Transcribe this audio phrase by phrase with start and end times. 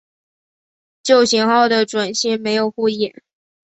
[1.03, 3.13] 旧型号的准星没有护翼。